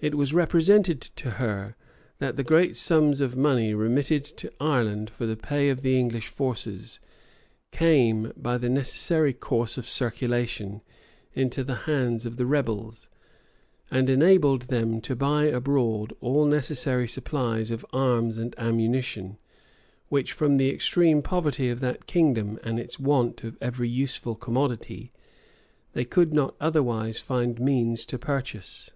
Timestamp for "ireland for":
4.60-5.26